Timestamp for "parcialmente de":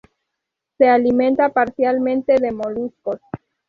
1.49-2.51